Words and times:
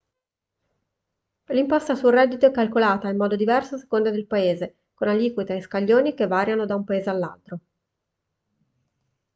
l'imposta 1.49 1.93
sul 1.93 2.09
reddito 2.11 2.47
è 2.47 2.51
calcolata 2.51 3.07
in 3.07 3.17
modo 3.17 3.35
diverso 3.35 3.75
a 3.75 3.77
seconda 3.77 4.09
del 4.09 4.25
paese 4.25 4.77
con 4.95 5.07
aliquote 5.07 5.57
e 5.57 5.61
scaglioni 5.61 6.15
che 6.15 6.25
variano 6.25 6.65
da 6.65 6.73
un 6.73 6.83
paese 6.83 7.09
all'altro 7.11 7.59